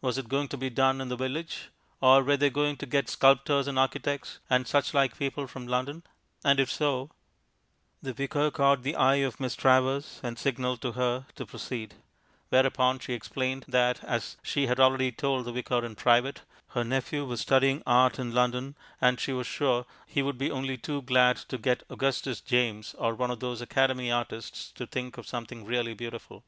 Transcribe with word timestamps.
Was 0.00 0.16
it 0.16 0.28
going 0.28 0.46
to 0.50 0.56
be 0.56 0.70
done 0.70 1.00
in 1.00 1.08
the 1.08 1.16
village, 1.16 1.70
or 2.00 2.22
were 2.22 2.36
they 2.36 2.50
going 2.50 2.76
to 2.76 2.86
get 2.86 3.08
sculptors 3.08 3.66
and 3.66 3.76
architects 3.80 4.38
and 4.48 4.64
such 4.64 4.94
like 4.94 5.18
people 5.18 5.48
from 5.48 5.66
London? 5.66 6.04
And 6.44 6.60
if 6.60 6.70
so 6.70 7.10
The 8.00 8.12
Vicar 8.12 8.52
caught 8.52 8.84
the 8.84 8.94
eye 8.94 9.16
of 9.26 9.40
Miss 9.40 9.56
Travers, 9.56 10.20
and 10.22 10.38
signalled 10.38 10.80
to 10.82 10.92
her 10.92 11.26
to 11.34 11.44
proceed; 11.46 11.94
whereupon 12.48 13.00
she 13.00 13.12
explained 13.14 13.64
that, 13.66 14.04
as 14.04 14.36
she 14.40 14.68
had 14.68 14.78
already 14.78 15.10
told 15.10 15.46
the 15.46 15.52
Vicar 15.52 15.84
in 15.84 15.96
private, 15.96 16.42
her 16.68 16.84
nephew 16.84 17.24
was 17.24 17.40
studying 17.40 17.82
art 17.84 18.20
in 18.20 18.32
London, 18.32 18.76
and 19.00 19.18
she 19.18 19.32
was 19.32 19.48
sure 19.48 19.84
he 20.06 20.22
would 20.22 20.38
be 20.38 20.48
only 20.48 20.76
too 20.76 21.02
glad 21.02 21.38
to 21.38 21.58
get 21.58 21.82
Augustus 21.90 22.40
James 22.40 22.94
or 22.98 23.16
one 23.16 23.32
of 23.32 23.40
those 23.40 23.60
Academy 23.60 24.12
artists 24.12 24.70
to 24.76 24.86
think 24.86 25.18
of 25.18 25.26
something 25.26 25.64
really 25.64 25.92
beautiful. 25.92 26.44